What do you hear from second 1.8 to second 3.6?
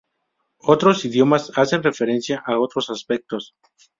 referencia a otros aspectos.